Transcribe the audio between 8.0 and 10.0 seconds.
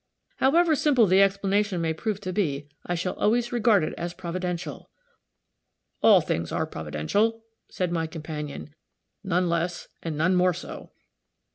companion, "none less,